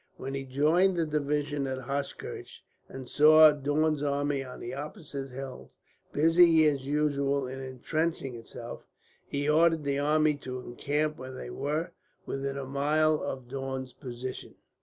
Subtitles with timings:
[0.17, 5.77] When he joined the division at Hochkirch, and saw Daun's army on the opposite hills,
[6.11, 8.83] busy as usual in intrenching itself,
[9.27, 11.91] he ordered the army to encamp when they were
[12.25, 14.55] within a mile of Daun's position.